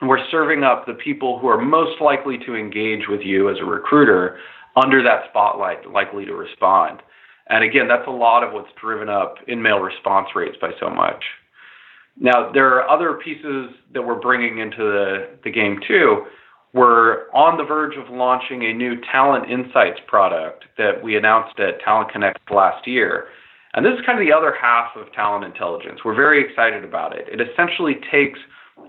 We're 0.00 0.26
serving 0.32 0.64
up 0.64 0.84
the 0.84 0.94
people 0.94 1.38
who 1.38 1.46
are 1.46 1.60
most 1.62 2.00
likely 2.00 2.38
to 2.44 2.56
engage 2.56 3.02
with 3.08 3.20
you 3.20 3.50
as 3.50 3.58
a 3.60 3.64
recruiter 3.64 4.40
under 4.74 5.00
that 5.04 5.26
spotlight, 5.30 5.88
likely 5.88 6.24
to 6.24 6.34
respond. 6.34 7.02
And 7.50 7.62
again, 7.62 7.86
that's 7.86 8.08
a 8.08 8.10
lot 8.10 8.42
of 8.42 8.52
what's 8.52 8.72
driven 8.80 9.08
up 9.08 9.36
in-mail 9.46 9.78
response 9.78 10.26
rates 10.34 10.56
by 10.60 10.72
so 10.80 10.90
much. 10.90 11.22
Now, 12.18 12.50
there 12.52 12.66
are 12.80 12.88
other 12.90 13.14
pieces 13.24 13.70
that 13.94 14.02
we're 14.02 14.18
bringing 14.18 14.58
into 14.58 14.78
the, 14.78 15.38
the 15.44 15.52
game 15.52 15.78
too. 15.86 16.24
We're 16.74 17.30
on 17.32 17.58
the 17.58 17.64
verge 17.64 17.96
of 17.96 18.08
launching 18.08 18.64
a 18.64 18.72
new 18.72 18.98
Talent 19.12 19.50
Insights 19.50 20.00
product 20.06 20.64
that 20.78 21.02
we 21.02 21.16
announced 21.16 21.60
at 21.60 21.80
Talent 21.80 22.10
Connect 22.10 22.50
last 22.50 22.86
year. 22.86 23.26
And 23.74 23.84
this 23.84 23.92
is 23.92 24.04
kind 24.06 24.18
of 24.18 24.26
the 24.26 24.32
other 24.32 24.54
half 24.58 24.96
of 24.96 25.12
talent 25.12 25.44
intelligence. 25.44 26.00
We're 26.04 26.14
very 26.14 26.44
excited 26.44 26.84
about 26.84 27.16
it. 27.16 27.26
It 27.28 27.46
essentially 27.46 27.96
takes 28.10 28.38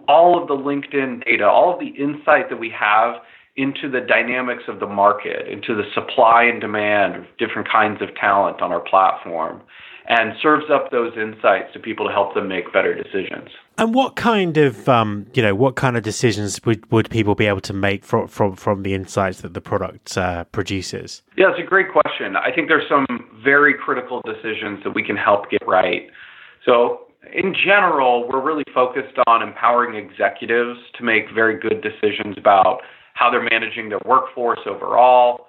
all 0.08 0.42
of 0.42 0.48
the 0.48 0.56
LinkedIn 0.56 1.26
data, 1.26 1.46
all 1.46 1.74
of 1.74 1.80
the 1.80 1.88
insight 1.88 2.50
that 2.50 2.60
we 2.60 2.70
have 2.70 3.16
into 3.56 3.90
the 3.90 4.02
dynamics 4.02 4.64
of 4.68 4.80
the 4.80 4.88
market, 4.88 5.48
into 5.48 5.76
the 5.76 5.84
supply 5.94 6.44
and 6.44 6.60
demand 6.60 7.16
of 7.16 7.24
different 7.38 7.70
kinds 7.70 8.02
of 8.02 8.10
talent 8.16 8.62
on 8.62 8.72
our 8.72 8.80
platform, 8.80 9.62
and 10.08 10.34
serves 10.42 10.66
up 10.72 10.92
those 10.92 11.14
insights 11.16 11.72
to 11.74 11.80
people 11.80 12.08
to 12.08 12.12
help 12.12 12.34
them 12.34 12.48
make 12.48 12.74
better 12.74 12.94
decisions. 12.94 13.50
And 13.78 13.94
what 13.94 14.16
kind 14.16 14.58
of, 14.58 14.90
um, 14.90 15.28
you 15.34 15.42
know, 15.42 15.56
what 15.56 15.76
kind 15.76 15.96
of 15.96 16.04
decisions 16.04 16.60
would, 16.66 16.92
would 16.92 17.10
people 17.10 17.36
be 17.36 17.46
able 17.46 17.62
to 17.62 17.74
make 17.74 18.04
from 18.04 18.28
from, 18.28 18.56
from 18.56 18.84
the 18.84 18.94
insights 18.94 19.42
that 19.42 19.54
the 19.54 19.62
product 19.62 20.18
uh, 20.18 20.44
produces? 20.46 21.22
Yeah, 21.38 21.52
it's 21.52 21.60
a 21.60 21.68
great 21.68 21.92
question. 21.92 22.36
I 22.36 22.52
think 22.54 22.68
there's 22.68 22.88
some 22.90 23.06
very 23.44 23.74
critical 23.74 24.22
decisions 24.26 24.84
that 24.84 24.94
we 24.94 25.04
can 25.04 25.16
help 25.16 25.50
get 25.50 25.66
right. 25.68 26.10
So, 26.66 27.08
in 27.34 27.54
general, 27.54 28.28
we're 28.28 28.44
really 28.44 28.66
focused 28.74 29.18
on 29.28 29.42
empowering 29.42 29.96
executives 29.96 30.80
to 30.98 31.04
make 31.04 31.26
very 31.34 31.58
good 31.60 31.82
decisions 31.82 32.36
about 32.38 32.82
how 33.14 33.30
they're 33.30 33.48
managing 33.50 33.90
their 33.90 34.02
workforce 34.06 34.60
overall, 34.66 35.48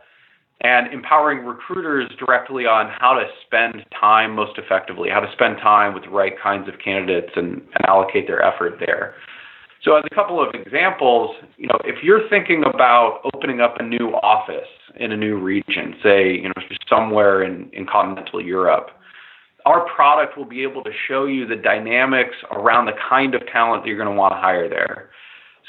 and 0.61 0.92
empowering 0.92 1.44
recruiters 1.44 2.11
directly 2.18 2.64
on 2.64 2.90
how 2.99 3.14
to 3.14 3.26
spend 3.47 3.85
time 3.99 4.35
most 4.35 4.59
effectively, 4.59 5.11
how 5.11 5.21
to 5.21 5.30
spend 5.33 5.59
time 5.59 5.94
with 5.94 6.04
the 6.04 6.11
right 6.11 6.33
kinds 6.40 6.68
of 6.68 6.75
candidates 6.83 7.33
and, 7.37 7.54
and 7.54 7.87
allocate 7.87 8.26
their 8.26 8.42
effort 8.42 8.76
there. 8.85 9.14
So, 9.83 9.97
as 9.97 10.04
a 10.11 10.14
couple 10.14 10.40
of 10.40 10.54
examples, 10.54 11.37
you 11.59 11.66
know, 11.66 11.78
if 11.85 12.02
you're 12.02 12.26
thinking 12.30 12.64
about 12.64 13.21
opening 13.35 13.61
up 13.61 13.78
a 13.78 13.83
new 13.83 14.14
office 14.23 14.68
in 14.97 15.12
a 15.12 15.16
new 15.16 15.37
region, 15.37 15.94
say, 16.02 16.33
you 16.33 16.49
know, 16.49 16.54
somewhere 16.88 17.42
in, 17.42 17.68
in 17.75 17.85
continental 17.87 18.42
Europe, 18.42 18.90
our 19.66 19.87
product 19.94 20.38
will 20.38 20.47
be 20.47 20.62
able 20.62 20.83
to 20.85 20.90
show 21.06 21.26
you 21.26 21.47
the 21.47 21.56
dynamics 21.56 22.37
around 22.50 22.87
the 22.87 22.92
kind 23.09 23.35
of 23.35 23.42
talent 23.52 23.83
that 23.83 23.88
you're 23.88 23.99
going 23.99 24.09
to 24.09 24.14
want 24.14 24.33
to 24.33 24.38
hire 24.38 24.68
there. 24.68 25.11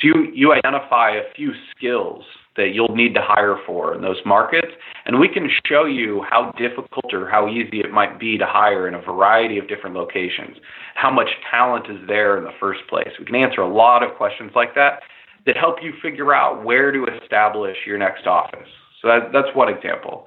So 0.02 0.08
you, 0.08 0.32
you 0.34 0.54
identify 0.54 1.12
a 1.12 1.34
few 1.36 1.52
skills 1.76 2.24
that 2.58 2.74
you'll 2.74 2.96
need 2.96 3.14
to 3.16 3.22
hire 3.22 3.58
for 3.66 3.94
in 3.94 4.02
those 4.02 4.18
markets, 4.26 4.72
and 5.06 5.20
we 5.20 5.28
can 5.28 5.50
show 5.66 5.86
you 5.86 6.24
how 6.30 6.54
difficult 6.58 7.14
or 7.14 7.30
how 7.30 7.48
easy 7.50 7.80
it 7.80 7.92
might 7.92 8.20
be 8.20 8.38
to 8.38 8.46
hire 8.46 8.88
in 8.88 8.94
a 8.94 9.02
variety 9.02 9.58
of 9.58 9.68
different 9.68 9.96
locations, 9.96 10.58
how 10.96 11.12
much 11.12 11.28
talent 11.52 11.86
is 11.90 11.98
there 12.08 12.38
in 12.38 12.44
the 12.44 12.54
first 12.60 12.82
place. 12.90 13.10
We 13.20 13.26
can 13.26 13.36
answer 13.36 13.62
a 13.62 13.74
lot 13.74 14.04
of 14.04 14.16
questions 14.16 14.52
like 14.56 14.74
that 14.76 15.02
that 15.46 15.58
help 15.58 15.78
you 15.82 15.94
figure 16.02 16.34
out 16.34 16.64
where 16.64 16.92
to 16.92 17.06
establish 17.22 17.78
your 17.86 17.98
next 17.98 18.26
office. 18.26 18.68
So 19.02 19.08
that, 19.10 19.32
that's 19.32 19.56
one 19.56 19.70
example. 19.70 20.26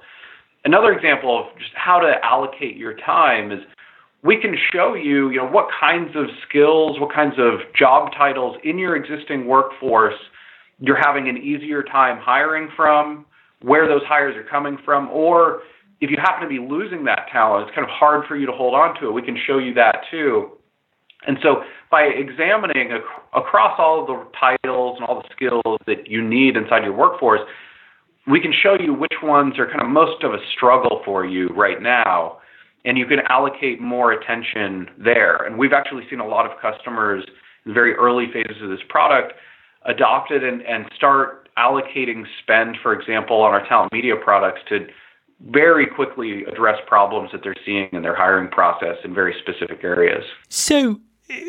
Another 0.65 0.93
example 0.93 1.39
of 1.39 1.57
just 1.57 1.71
how 1.73 1.99
to 1.99 2.13
allocate 2.23 2.77
your 2.77 2.95
time 2.95 3.51
is 3.51 3.59
we 4.23 4.37
can 4.37 4.55
show 4.71 4.95
you, 4.95 5.29
you 5.29 5.37
know, 5.37 5.47
what 5.47 5.67
kinds 5.79 6.15
of 6.15 6.25
skills, 6.47 6.99
what 6.99 7.13
kinds 7.13 7.35
of 7.37 7.59
job 7.73 8.11
titles 8.17 8.57
in 8.63 8.77
your 8.77 8.95
existing 8.95 9.45
workforce 9.47 10.19
you're 10.81 10.99
having 10.99 11.27
an 11.27 11.37
easier 11.37 11.83
time 11.83 12.17
hiring 12.21 12.69
from, 12.75 13.25
where 13.61 13.87
those 13.87 14.01
hires 14.07 14.35
are 14.35 14.49
coming 14.49 14.77
from, 14.85 15.09
or 15.09 15.61
if 15.99 16.09
you 16.09 16.17
happen 16.17 16.41
to 16.43 16.49
be 16.49 16.59
losing 16.59 17.03
that 17.03 17.27
talent, 17.31 17.67
it's 17.67 17.75
kind 17.75 17.85
of 17.85 17.91
hard 17.91 18.25
for 18.27 18.37
you 18.37 18.45
to 18.45 18.53
hold 18.53 18.73
on 18.73 18.99
to 18.99 19.07
it. 19.07 19.11
We 19.11 19.21
can 19.21 19.37
show 19.45 19.57
you 19.57 19.73
that 19.73 20.03
too. 20.09 20.51
And 21.27 21.37
so 21.43 21.63
by 21.91 22.03
examining 22.03 22.91
ac- 22.91 23.03
across 23.35 23.77
all 23.77 24.01
of 24.01 24.07
the 24.07 24.25
titles 24.39 24.97
and 24.99 25.05
all 25.05 25.21
the 25.21 25.27
skills 25.35 25.79
that 25.85 26.07
you 26.07 26.21
need 26.21 26.55
inside 26.55 26.83
your 26.83 26.93
workforce, 26.95 27.41
we 28.25 28.39
can 28.39 28.53
show 28.53 28.77
you 28.79 28.93
which 28.93 29.15
ones 29.21 29.59
are 29.59 29.67
kind 29.67 29.81
of 29.81 29.89
most 29.89 30.23
of 30.23 30.33
a 30.33 30.37
struggle 30.55 31.01
for 31.03 31.25
you 31.25 31.49
right 31.49 31.81
now 31.81 32.38
and 32.85 32.97
you 32.97 33.05
can 33.05 33.19
allocate 33.27 33.81
more 33.81 34.11
attention 34.11 34.89
there. 34.97 35.37
And 35.37 35.57
we've 35.57 35.73
actually 35.73 36.03
seen 36.09 36.19
a 36.19 36.27
lot 36.27 36.49
of 36.49 36.59
customers 36.61 37.23
in 37.65 37.71
the 37.71 37.73
very 37.73 37.93
early 37.93 38.27
phases 38.31 38.61
of 38.61 38.69
this 38.69 38.79
product 38.87 39.33
adopt 39.85 40.31
it 40.31 40.43
and, 40.43 40.61
and 40.61 40.85
start 40.95 41.49
allocating 41.57 42.23
spend, 42.41 42.77
for 42.81 42.93
example, 42.93 43.41
on 43.41 43.53
our 43.53 43.67
talent 43.67 43.91
media 43.91 44.15
products 44.15 44.61
to 44.69 44.87
very 45.47 45.85
quickly 45.85 46.43
address 46.45 46.77
problems 46.87 47.31
that 47.31 47.41
they're 47.43 47.55
seeing 47.65 47.89
in 47.93 48.01
their 48.01 48.15
hiring 48.15 48.49
process 48.49 48.95
in 49.03 49.13
very 49.13 49.35
specific 49.41 49.83
areas. 49.83 50.23
So 50.49 50.99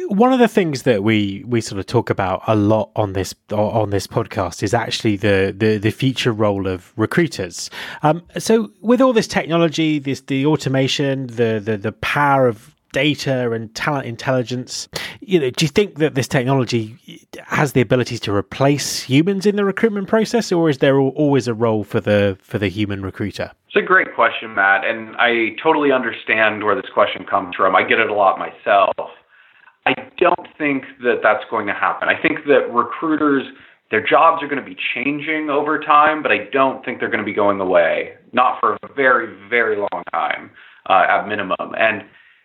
one 0.08 0.32
of 0.32 0.38
the 0.38 0.49
things 0.49 0.82
that 0.82 1.02
we 1.02 1.42
we 1.46 1.60
sort 1.60 1.78
of 1.78 1.87
talk 1.87 2.10
about 2.10 2.42
a 2.46 2.54
lot 2.54 2.90
on 2.96 3.14
this 3.14 3.34
on 3.50 3.90
this 3.90 4.06
podcast 4.06 4.62
is 4.62 4.75
actually 4.75 5.16
the 5.16 5.54
the, 5.56 5.78
the 5.78 5.90
future 5.90 6.32
role 6.32 6.66
of 6.66 6.92
recruiters. 6.96 7.70
Um, 8.02 8.22
so 8.38 8.70
with 8.80 9.00
all 9.00 9.12
this 9.12 9.26
technology, 9.26 9.99
this 9.99 10.20
the 10.22 10.46
automation, 10.46 11.28
the 11.28 11.60
the 11.64 11.78
the 11.78 11.92
power 11.92 12.46
of 12.46 12.75
data 12.92 13.52
and 13.52 13.72
talent 13.76 14.04
intelligence, 14.04 14.88
you 15.20 15.38
know, 15.38 15.49
do 15.50 15.64
you 15.64 15.68
think 15.68 15.99
that 15.99 16.16
this 16.16 16.26
technology 16.26 16.96
has 17.46 17.72
the 17.72 17.80
ability 17.80 18.18
to 18.18 18.34
replace 18.34 19.00
humans 19.00 19.46
in 19.46 19.54
the 19.54 19.64
recruitment 19.64 20.08
process, 20.08 20.50
or 20.50 20.68
is 20.68 20.78
there 20.78 20.99
always 20.99 21.46
a 21.49 21.54
role 21.54 21.84
for 21.84 22.00
the 22.00 22.37
for 22.42 22.58
the 22.58 22.68
human 22.68 23.02
recruiter? 23.02 23.52
It's 23.68 23.76
a 23.76 23.82
great 23.82 24.14
question, 24.14 24.54
Matt, 24.54 24.84
and 24.84 25.16
I 25.16 25.54
totally 25.62 25.92
understand 25.92 26.64
where 26.64 26.75
this 26.75 26.90
question 26.92 27.25
comes 27.25 27.54
from. 27.54 27.76
I 27.76 27.84
get 27.84 28.00
it 28.00 28.10
a 28.10 28.14
lot 28.14 28.38
myself. 28.38 28.92
I 29.87 29.94
don't 30.18 30.49
think 30.58 30.84
that 31.02 31.20
that's 31.22 31.44
going 31.50 31.66
to 31.66 31.75
happen. 31.75 32.08
I 32.08 32.20
think 32.20 32.44
that 32.46 32.72
recruiters, 32.72 33.44
their 33.90 34.06
jobs 34.06 34.42
are 34.42 34.49
going 34.49 34.62
to 34.62 34.68
be 34.68 34.76
changing 34.94 35.49
over 35.50 35.78
time, 35.78 36.22
but 36.22 36.30
I 36.30 36.49
don't 36.52 36.84
think 36.84 37.00
they're 37.00 37.10
going 37.10 37.25
to 37.25 37.25
be 37.25 37.34
going 37.34 37.60
away, 37.60 38.12
not 38.32 38.60
for 38.60 38.75
a 38.82 38.94
very, 38.94 39.34
very 39.49 39.76
long 39.76 40.02
time 40.12 40.50
uh, 40.88 41.06
at 41.08 41.26
minimum. 41.26 41.75
And 41.78 42.02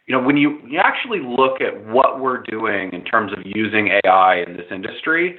you 0.08 0.16
know, 0.16 0.24
when 0.24 0.38
you, 0.38 0.60
you 0.68 0.80
actually 0.80 1.20
look 1.20 1.62
at 1.62 1.86
what 1.88 2.20
we're 2.20 2.44
doing 2.44 2.92
in 2.94 3.04
terms 3.04 3.34
of 3.34 3.40
using 3.44 3.90
AI 4.06 4.44
in 4.48 4.56
this 4.56 4.68
industry, 4.72 5.38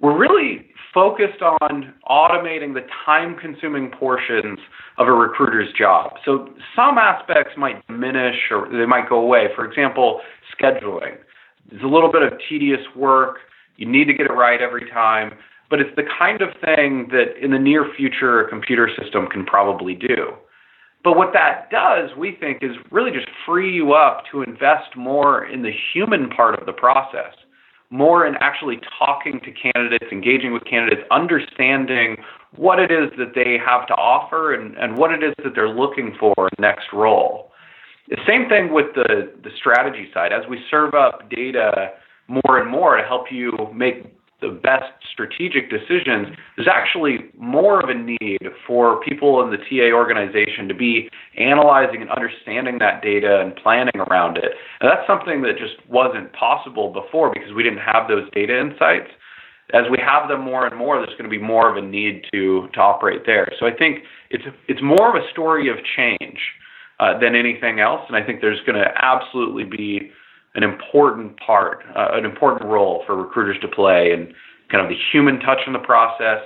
we're 0.00 0.18
really 0.18 0.66
focused 0.92 1.42
on 1.42 1.94
automating 2.08 2.74
the 2.74 2.80
time 3.04 3.36
consuming 3.38 3.90
portions 3.90 4.58
of 4.98 5.06
a 5.06 5.12
recruiter's 5.12 5.68
job. 5.78 6.14
So 6.24 6.48
some 6.74 6.98
aspects 6.98 7.52
might 7.56 7.86
diminish 7.86 8.36
or 8.50 8.68
they 8.70 8.86
might 8.86 9.08
go 9.08 9.20
away. 9.20 9.46
For 9.54 9.64
example, 9.64 10.20
scheduling. 10.58 11.18
It's 11.70 11.84
a 11.84 11.86
little 11.86 12.10
bit 12.10 12.22
of 12.22 12.32
tedious 12.48 12.80
work. 12.96 13.38
You 13.76 13.86
need 13.86 14.06
to 14.06 14.12
get 14.12 14.26
it 14.26 14.32
right 14.32 14.60
every 14.60 14.88
time, 14.90 15.32
but 15.70 15.80
it's 15.80 15.94
the 15.96 16.04
kind 16.18 16.42
of 16.42 16.50
thing 16.64 17.08
that 17.12 17.42
in 17.42 17.52
the 17.52 17.58
near 17.58 17.86
future 17.96 18.40
a 18.40 18.48
computer 18.48 18.90
system 19.00 19.26
can 19.26 19.44
probably 19.44 19.94
do. 19.94 20.34
But 21.02 21.16
what 21.16 21.32
that 21.32 21.70
does, 21.70 22.10
we 22.16 22.36
think, 22.38 22.58
is 22.62 22.72
really 22.90 23.10
just 23.10 23.28
free 23.46 23.72
you 23.72 23.94
up 23.94 24.24
to 24.32 24.42
invest 24.42 24.96
more 24.96 25.44
in 25.46 25.62
the 25.62 25.72
human 25.94 26.28
part 26.28 26.58
of 26.58 26.66
the 26.66 26.72
process, 26.72 27.32
more 27.88 28.26
in 28.26 28.34
actually 28.40 28.80
talking 28.98 29.40
to 29.40 29.50
candidates, 29.50 30.12
engaging 30.12 30.52
with 30.52 30.64
candidates, 30.64 31.02
understanding 31.10 32.18
what 32.56 32.78
it 32.78 32.90
is 32.90 33.10
that 33.16 33.32
they 33.34 33.56
have 33.64 33.86
to 33.86 33.94
offer 33.94 34.52
and, 34.52 34.76
and 34.76 34.98
what 34.98 35.10
it 35.10 35.22
is 35.22 35.32
that 35.42 35.54
they're 35.54 35.68
looking 35.68 36.14
for 36.20 36.34
in 36.36 36.50
the 36.58 36.62
next 36.62 36.88
role. 36.92 37.49
The 38.10 38.18
same 38.26 38.48
thing 38.48 38.72
with 38.72 38.86
the, 38.94 39.32
the 39.42 39.50
strategy 39.56 40.10
side. 40.12 40.32
As 40.32 40.42
we 40.50 40.58
serve 40.68 40.94
up 40.94 41.30
data 41.30 41.90
more 42.26 42.58
and 42.58 42.68
more 42.70 42.96
to 42.96 43.04
help 43.04 43.26
you 43.30 43.52
make 43.72 44.04
the 44.40 44.48
best 44.48 44.90
strategic 45.12 45.70
decisions, 45.70 46.34
there's 46.56 46.68
actually 46.68 47.30
more 47.38 47.80
of 47.80 47.88
a 47.88 47.94
need 47.94 48.40
for 48.66 49.00
people 49.02 49.42
in 49.42 49.50
the 49.50 49.58
TA 49.58 49.94
organization 49.94 50.66
to 50.66 50.74
be 50.74 51.08
analyzing 51.38 52.00
and 52.00 52.10
understanding 52.10 52.78
that 52.78 53.02
data 53.02 53.40
and 53.40 53.54
planning 53.56 53.96
around 54.08 54.38
it. 54.38 54.52
And 54.80 54.90
that's 54.90 55.06
something 55.06 55.42
that 55.42 55.58
just 55.58 55.74
wasn't 55.88 56.32
possible 56.32 56.92
before 56.92 57.30
because 57.32 57.52
we 57.54 57.62
didn't 57.62 57.80
have 57.80 58.08
those 58.08 58.28
data 58.34 58.58
insights. 58.58 59.10
As 59.72 59.84
we 59.88 59.98
have 60.04 60.28
them 60.28 60.40
more 60.40 60.66
and 60.66 60.76
more, 60.76 60.96
there's 60.96 61.16
going 61.16 61.30
to 61.30 61.36
be 61.38 61.38
more 61.38 61.70
of 61.70 61.76
a 61.76 61.86
need 61.86 62.24
to, 62.32 62.68
to 62.74 62.80
operate 62.80 63.22
there. 63.24 63.52
So 63.60 63.66
I 63.66 63.72
think 63.72 64.00
it's, 64.30 64.42
it's 64.66 64.82
more 64.82 65.16
of 65.16 65.22
a 65.22 65.30
story 65.30 65.68
of 65.68 65.76
change 65.96 66.40
uh, 67.00 67.18
than 67.18 67.34
anything 67.34 67.80
else. 67.80 68.02
And 68.08 68.16
I 68.16 68.22
think 68.22 68.40
there's 68.40 68.60
going 68.66 68.78
to 68.78 68.92
absolutely 68.94 69.64
be 69.64 70.10
an 70.54 70.62
important 70.62 71.38
part, 71.38 71.82
uh, 71.96 72.08
an 72.12 72.24
important 72.24 72.70
role 72.70 73.02
for 73.06 73.16
recruiters 73.16 73.56
to 73.62 73.68
play 73.68 74.12
in 74.12 74.32
kind 74.70 74.84
of 74.84 74.90
the 74.90 74.98
human 75.10 75.40
touch 75.40 75.60
in 75.66 75.72
the 75.72 75.78
process 75.78 76.42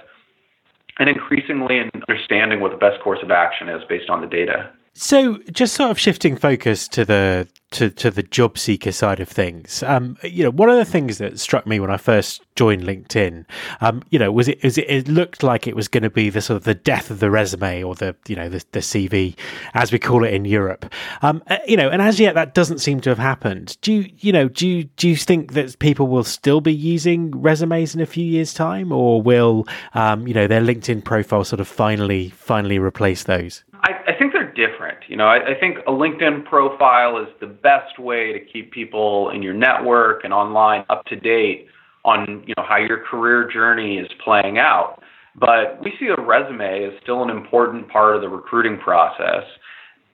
and 0.98 1.08
increasingly 1.08 1.78
in 1.78 1.90
understanding 2.08 2.60
what 2.60 2.70
the 2.70 2.76
best 2.76 3.02
course 3.02 3.18
of 3.22 3.30
action 3.30 3.68
is 3.68 3.82
based 3.88 4.08
on 4.08 4.20
the 4.20 4.26
data. 4.26 4.70
So, 4.96 5.38
just 5.50 5.74
sort 5.74 5.90
of 5.90 5.98
shifting 5.98 6.36
focus 6.36 6.86
to 6.88 7.04
the 7.04 7.48
to, 7.74 7.90
to 7.90 8.10
the 8.10 8.22
job 8.22 8.56
seeker 8.56 8.92
side 8.92 9.18
of 9.18 9.28
things. 9.28 9.82
Um, 9.82 10.16
you 10.22 10.44
know, 10.44 10.50
one 10.50 10.70
of 10.70 10.76
the 10.76 10.84
things 10.84 11.18
that 11.18 11.40
struck 11.40 11.66
me 11.66 11.80
when 11.80 11.90
I 11.90 11.96
first 11.96 12.42
joined 12.54 12.84
LinkedIn, 12.84 13.44
um, 13.80 14.04
you 14.10 14.18
know, 14.18 14.30
was 14.30 14.46
it, 14.46 14.62
was 14.62 14.78
it, 14.78 14.88
it 14.88 15.08
looked 15.08 15.42
like 15.42 15.66
it 15.66 15.74
was 15.74 15.88
going 15.88 16.04
to 16.04 16.10
be 16.10 16.30
the 16.30 16.40
sort 16.40 16.56
of 16.56 16.64
the 16.64 16.74
death 16.74 17.10
of 17.10 17.18
the 17.18 17.30
resume 17.30 17.82
or 17.82 17.96
the, 17.96 18.14
you 18.28 18.36
know, 18.36 18.48
the, 18.48 18.64
the 18.70 18.78
CV, 18.78 19.36
as 19.74 19.90
we 19.90 19.98
call 19.98 20.24
it 20.24 20.32
in 20.32 20.44
Europe. 20.44 20.92
Um, 21.22 21.42
uh, 21.48 21.58
you 21.66 21.76
know, 21.76 21.90
and 21.90 22.00
as 22.00 22.20
yet 22.20 22.36
that 22.36 22.54
doesn't 22.54 22.78
seem 22.78 23.00
to 23.00 23.10
have 23.10 23.18
happened. 23.18 23.76
Do 23.80 23.92
you, 23.92 24.10
you 24.18 24.32
know, 24.32 24.48
do 24.48 24.68
you, 24.68 24.84
do 24.84 25.08
you 25.08 25.16
think 25.16 25.54
that 25.54 25.76
people 25.80 26.06
will 26.06 26.24
still 26.24 26.60
be 26.60 26.72
using 26.72 27.32
resumes 27.42 27.94
in 27.94 28.00
a 28.00 28.06
few 28.06 28.24
years' 28.24 28.54
time, 28.54 28.92
or 28.92 29.20
will, 29.20 29.66
um, 29.94 30.28
you 30.28 30.34
know, 30.34 30.46
their 30.46 30.62
LinkedIn 30.62 31.02
profile 31.02 31.42
sort 31.42 31.58
of 31.58 31.66
finally, 31.66 32.28
finally 32.30 32.78
replace 32.78 33.24
those? 33.24 33.64
I, 33.82 33.94
I 34.06 34.14
think 34.16 34.33
different. 34.54 34.98
You 35.08 35.16
know, 35.16 35.26
I, 35.26 35.56
I 35.56 35.60
think 35.60 35.78
a 35.86 35.90
LinkedIn 35.90 36.44
profile 36.44 37.18
is 37.18 37.28
the 37.40 37.46
best 37.46 37.98
way 37.98 38.32
to 38.32 38.40
keep 38.40 38.72
people 38.72 39.30
in 39.30 39.42
your 39.42 39.54
network 39.54 40.24
and 40.24 40.32
online 40.32 40.84
up 40.88 41.04
to 41.06 41.16
date 41.16 41.66
on 42.04 42.44
you 42.46 42.54
know 42.56 42.64
how 42.68 42.76
your 42.76 42.98
career 43.04 43.50
journey 43.50 43.96
is 43.96 44.08
playing 44.22 44.58
out. 44.58 45.00
But 45.36 45.82
we 45.82 45.92
see 45.98 46.08
a 46.16 46.20
resume 46.20 46.84
as 46.84 46.92
still 47.02 47.22
an 47.22 47.30
important 47.30 47.88
part 47.88 48.14
of 48.14 48.22
the 48.22 48.28
recruiting 48.28 48.78
process. 48.78 49.44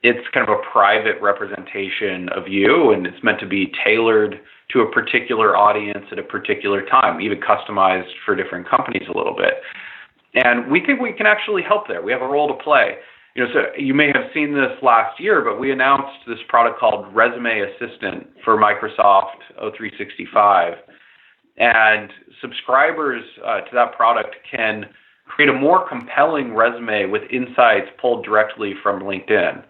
It's 0.02 0.26
kind 0.32 0.48
of 0.48 0.56
a 0.58 0.62
private 0.72 1.20
representation 1.20 2.30
of 2.30 2.48
you, 2.48 2.92
and 2.92 3.06
it's 3.06 3.22
meant 3.22 3.38
to 3.40 3.46
be 3.46 3.70
tailored 3.84 4.40
to 4.70 4.80
a 4.80 4.90
particular 4.90 5.56
audience 5.56 6.06
at 6.10 6.18
a 6.18 6.22
particular 6.22 6.86
time, 6.86 7.20
even 7.20 7.38
customized 7.38 8.08
for 8.24 8.34
different 8.34 8.68
companies 8.68 9.02
a 9.12 9.16
little 9.16 9.36
bit. 9.36 9.54
And 10.34 10.70
we 10.70 10.80
think 10.84 11.00
we 11.00 11.12
can 11.12 11.26
actually 11.26 11.62
help 11.62 11.88
there. 11.88 12.00
We 12.00 12.12
have 12.12 12.22
a 12.22 12.26
role 12.26 12.48
to 12.48 12.62
play. 12.62 12.96
You 13.36 13.44
know, 13.44 13.50
so 13.52 13.60
you 13.78 13.94
may 13.94 14.08
have 14.08 14.30
seen 14.34 14.54
this 14.54 14.72
last 14.82 15.20
year, 15.20 15.42
but 15.42 15.60
we 15.60 15.70
announced 15.70 16.18
this 16.26 16.38
product 16.48 16.80
called 16.80 17.14
Resume 17.14 17.60
Assistant 17.60 18.26
for 18.44 18.56
Microsoft 18.56 19.38
O365. 19.62 20.76
And 21.56 22.10
subscribers 22.40 23.22
uh, 23.44 23.60
to 23.60 23.70
that 23.74 23.94
product 23.94 24.34
can 24.50 24.86
create 25.26 25.48
a 25.48 25.52
more 25.52 25.88
compelling 25.88 26.54
resume 26.54 27.06
with 27.06 27.22
insights 27.30 27.86
pulled 28.00 28.24
directly 28.24 28.74
from 28.82 29.02
LinkedIn. 29.02 29.62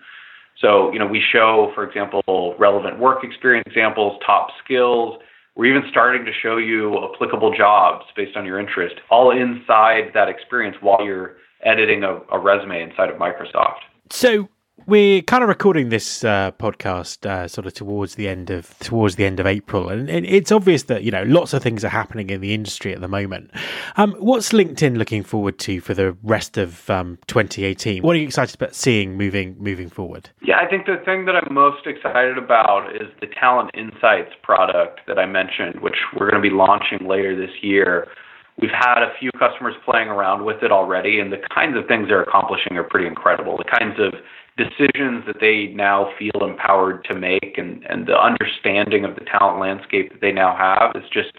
So, 0.59 0.91
you 0.93 0.99
know, 0.99 1.07
we 1.07 1.23
show, 1.33 1.73
for 1.75 1.87
example, 1.87 2.55
relevant 2.59 2.99
work 2.99 3.25
experience 3.25 3.65
examples, 3.67 4.21
top 4.25 4.49
skills. 4.65 5.19
We're 5.55 5.67
even 5.67 5.89
starting 5.91 6.25
to 6.25 6.33
show 6.33 6.57
you 6.57 6.97
applicable 7.13 7.55
jobs 7.57 8.05
based 8.17 8.37
on 8.37 8.47
your 8.47 8.59
interest, 8.59 8.97
all 9.11 9.31
inside 9.33 10.13
that 10.15 10.29
experience 10.29 10.77
while 10.81 11.05
you're 11.05 11.37
editing 11.65 12.03
a, 12.05 12.21
a 12.33 12.39
resume 12.39 12.83
inside 12.83 13.11
of 13.11 13.17
Microsoft. 13.17 13.81
So 14.11 14.49
we're 14.87 15.23
kind 15.23 15.43
of 15.43 15.49
recording 15.49 15.89
this 15.89 16.25
uh, 16.25 16.51
podcast 16.53 17.27
uh, 17.27 17.47
sort 17.49 17.67
of 17.67 17.75
towards 17.75 18.15
the 18.15 18.29
end 18.29 18.51
of 18.51 18.79
towards 18.81 19.17
the 19.17 19.25
end 19.25 19.41
of 19.41 19.47
April, 19.47 19.89
and 19.89 20.09
it's 20.11 20.51
obvious 20.51 20.85
that 20.85 21.03
you 21.03 21.11
know 21.11 21.23
lots 21.25 21.53
of 21.53 21.63
things 21.63 21.85
are 21.85 21.91
happening 21.91 22.31
in 22.31 22.41
the 22.41 22.55
industry 22.55 22.93
at 22.93 23.01
the 23.01 23.09
moment. 23.09 23.51
Um, 23.97 24.13
what's 24.15 24.53
LinkedIn 24.53 24.97
looking 24.97 25.23
forward 25.23 25.59
to 25.61 25.81
for 25.81 25.95
the 25.95 26.17
rest 26.23 26.57
of 26.57 26.89
um, 26.91 27.19
2018? 27.27 28.03
What 28.03 28.17
are 28.17 28.19
you 28.19 28.27
excited 28.27 28.55
about 28.55 28.75
seeing 28.75 29.17
moving 29.17 29.57
moving 29.59 29.89
forward? 29.89 30.31
Yeah, 30.43 30.59
I 30.59 30.67
think 30.69 30.87
the 30.87 31.01
thing 31.05 31.25
that 31.27 31.37
I'm 31.37 31.53
most 31.53 31.87
excited 31.87 32.39
about 32.39 32.95
is 32.95 33.09
the 33.21 33.27
Talent 33.27 33.71
Insights 33.75 34.33
product 34.43 35.01
that 35.07 35.19
I 35.19 35.27
mentioned, 35.27 35.81
which 35.81 35.97
we're 36.19 36.31
going 36.31 36.43
to 36.43 36.49
be 36.49 36.55
launching 36.55 37.07
later 37.07 37.37
this 37.37 37.55
year. 37.63 38.09
We've 38.61 38.71
had 38.71 39.03
a 39.03 39.13
few 39.19 39.31
customers 39.39 39.75
playing 39.85 40.09
around 40.09 40.45
with 40.45 40.63
it 40.63 40.71
already, 40.71 41.19
and 41.19 41.33
the 41.33 41.39
kinds 41.55 41.77
of 41.79 41.87
things 41.87 42.09
they're 42.09 42.23
accomplishing 42.23 42.77
are 42.77 42.85
pretty 42.85 43.07
incredible. 43.07 43.57
The 43.57 43.65
kinds 43.65 43.97
of 43.99 44.13
decisions 44.57 45.25
that 45.27 45.41
they 45.41 45.73
now 45.75 46.13
feel 46.19 46.45
empowered 46.45 47.05
to 47.05 47.15
make 47.15 47.55
and, 47.57 47.85
and 47.89 48.07
the 48.07 48.19
understanding 48.19 49.05
of 49.05 49.15
the 49.15 49.23
talent 49.25 49.61
landscape 49.61 50.13
that 50.13 50.21
they 50.21 50.33
now 50.33 50.55
have 50.55 51.03
is 51.03 51.09
just 51.11 51.31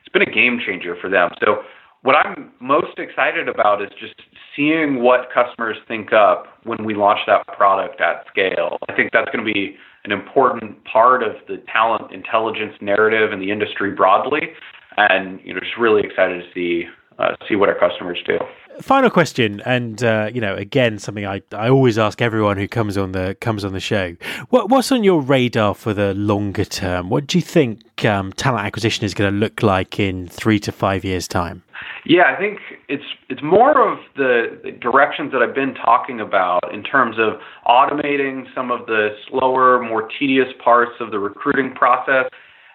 it's 0.00 0.12
been 0.12 0.22
a 0.22 0.32
game 0.32 0.60
changer 0.64 0.96
for 1.00 1.10
them. 1.10 1.30
So 1.40 1.62
what 2.02 2.14
I'm 2.14 2.52
most 2.60 2.98
excited 2.98 3.48
about 3.48 3.82
is 3.82 3.88
just 3.98 4.14
seeing 4.54 5.02
what 5.02 5.28
customers 5.34 5.76
think 5.88 6.12
up 6.12 6.46
when 6.62 6.84
we 6.84 6.94
launch 6.94 7.18
that 7.26 7.46
product 7.48 8.00
at 8.00 8.24
scale. 8.30 8.78
I 8.88 8.94
think 8.94 9.10
that's 9.12 9.30
going 9.32 9.44
to 9.44 9.52
be 9.52 9.76
an 10.04 10.12
important 10.12 10.84
part 10.84 11.24
of 11.24 11.32
the 11.48 11.60
talent 11.70 12.12
intelligence 12.12 12.74
narrative 12.80 13.32
in 13.32 13.40
the 13.40 13.50
industry 13.50 13.90
broadly 13.90 14.52
and 14.98 15.40
you 15.44 15.54
know 15.54 15.60
just 15.60 15.76
really 15.78 16.02
excited 16.02 16.42
to 16.42 16.52
see 16.52 16.88
uh, 17.18 17.34
see 17.48 17.56
what 17.56 17.68
our 17.68 17.78
customers 17.78 18.22
do. 18.26 18.38
Final 18.80 19.10
question, 19.10 19.60
and 19.66 20.04
uh, 20.04 20.30
you 20.32 20.40
know, 20.40 20.54
again, 20.54 21.00
something 21.00 21.26
I, 21.26 21.42
I 21.50 21.68
always 21.68 21.98
ask 21.98 22.22
everyone 22.22 22.58
who 22.58 22.68
comes 22.68 22.96
on 22.96 23.10
the 23.10 23.36
comes 23.40 23.64
on 23.64 23.72
the 23.72 23.80
show. 23.80 24.14
What, 24.50 24.68
what's 24.68 24.92
on 24.92 25.02
your 25.02 25.20
radar 25.20 25.74
for 25.74 25.92
the 25.92 26.14
longer 26.14 26.64
term? 26.64 27.10
What 27.10 27.26
do 27.26 27.38
you 27.38 27.42
think 27.42 28.04
um, 28.04 28.32
talent 28.34 28.64
acquisition 28.64 29.04
is 29.04 29.14
going 29.14 29.32
to 29.32 29.36
look 29.36 29.64
like 29.64 29.98
in 29.98 30.28
three 30.28 30.60
to 30.60 30.70
five 30.70 31.04
years' 31.04 31.26
time? 31.26 31.64
Yeah, 32.04 32.32
I 32.32 32.38
think 32.38 32.60
it's 32.88 33.02
it's 33.28 33.42
more 33.42 33.92
of 33.92 33.98
the, 34.14 34.60
the 34.62 34.70
directions 34.70 35.32
that 35.32 35.42
I've 35.42 35.56
been 35.56 35.74
talking 35.74 36.20
about 36.20 36.72
in 36.72 36.84
terms 36.84 37.16
of 37.18 37.40
automating 37.66 38.44
some 38.54 38.70
of 38.70 38.86
the 38.86 39.08
slower, 39.28 39.82
more 39.82 40.08
tedious 40.20 40.48
parts 40.62 40.92
of 41.00 41.10
the 41.10 41.18
recruiting 41.18 41.74
process 41.74 42.30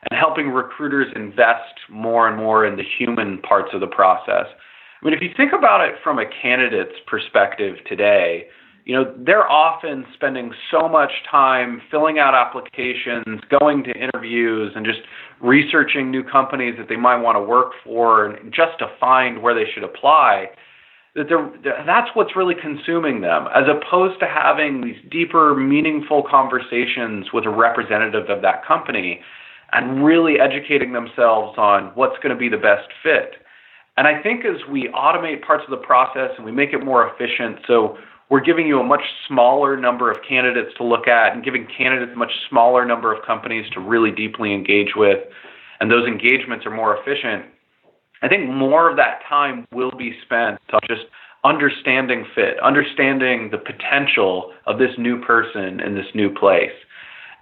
and 0.09 0.19
helping 0.19 0.49
recruiters 0.49 1.07
invest 1.15 1.79
more 1.89 2.27
and 2.27 2.37
more 2.37 2.65
in 2.65 2.75
the 2.75 2.83
human 2.97 3.39
parts 3.39 3.69
of 3.73 3.79
the 3.79 3.87
process. 3.87 4.45
I 5.01 5.05
mean, 5.05 5.13
if 5.13 5.21
you 5.21 5.29
think 5.35 5.51
about 5.51 5.81
it 5.87 5.95
from 6.03 6.19
a 6.19 6.25
candidate's 6.41 6.95
perspective 7.07 7.75
today, 7.87 8.45
you 8.85 8.95
know, 8.95 9.13
they're 9.17 9.49
often 9.49 10.05
spending 10.13 10.51
so 10.69 10.89
much 10.89 11.11
time 11.29 11.81
filling 11.89 12.19
out 12.19 12.33
applications, 12.33 13.39
going 13.49 13.83
to 13.85 13.91
interviews, 13.91 14.73
and 14.75 14.85
just 14.85 14.99
researching 15.41 16.11
new 16.11 16.23
companies 16.23 16.75
that 16.77 16.89
they 16.89 16.97
might 16.97 17.21
want 17.21 17.37
to 17.37 17.41
work 17.41 17.71
for 17.83 18.25
and 18.25 18.53
just 18.53 18.77
to 18.79 18.87
find 18.99 19.41
where 19.41 19.53
they 19.53 19.69
should 19.73 19.83
apply. 19.83 20.47
That 21.15 21.25
they're, 21.29 21.49
that's 21.85 22.09
what's 22.15 22.35
really 22.35 22.55
consuming 22.59 23.21
them, 23.21 23.47
as 23.55 23.65
opposed 23.69 24.19
to 24.19 24.25
having 24.25 24.81
these 24.81 24.97
deeper, 25.11 25.55
meaningful 25.55 26.23
conversations 26.29 27.27
with 27.31 27.45
a 27.45 27.49
representative 27.49 28.29
of 28.29 28.41
that 28.41 28.65
company 28.65 29.21
and 29.73 30.05
really 30.05 30.39
educating 30.39 30.93
themselves 30.93 31.57
on 31.57 31.91
what's 31.95 32.15
going 32.17 32.29
to 32.29 32.39
be 32.39 32.49
the 32.49 32.57
best 32.57 32.87
fit. 33.01 33.35
And 33.97 34.07
I 34.07 34.21
think 34.21 34.45
as 34.45 34.57
we 34.71 34.89
automate 34.89 35.43
parts 35.43 35.63
of 35.65 35.71
the 35.71 35.85
process 35.85 36.31
and 36.37 36.45
we 36.45 36.51
make 36.51 36.73
it 36.73 36.83
more 36.83 37.07
efficient, 37.07 37.59
so 37.67 37.97
we're 38.29 38.41
giving 38.41 38.65
you 38.65 38.79
a 38.79 38.83
much 38.83 39.03
smaller 39.27 39.77
number 39.77 40.09
of 40.09 40.17
candidates 40.27 40.75
to 40.77 40.83
look 40.83 41.07
at 41.07 41.33
and 41.33 41.43
giving 41.43 41.67
candidates 41.77 42.11
a 42.15 42.17
much 42.17 42.31
smaller 42.49 42.85
number 42.85 43.13
of 43.13 43.23
companies 43.25 43.69
to 43.73 43.79
really 43.79 44.11
deeply 44.11 44.53
engage 44.53 44.95
with, 44.95 45.19
and 45.79 45.91
those 45.91 46.07
engagements 46.07 46.65
are 46.65 46.71
more 46.71 46.97
efficient. 46.97 47.45
I 48.21 48.29
think 48.29 48.49
more 48.49 48.89
of 48.89 48.95
that 48.97 49.19
time 49.27 49.67
will 49.71 49.91
be 49.91 50.15
spent 50.25 50.59
on 50.71 50.79
just 50.87 51.03
understanding 51.43 52.25
fit, 52.33 52.59
understanding 52.63 53.49
the 53.51 53.57
potential 53.57 54.53
of 54.65 54.79
this 54.79 54.91
new 54.97 55.21
person 55.21 55.81
in 55.81 55.93
this 55.93 56.07
new 56.15 56.33
place. 56.33 56.71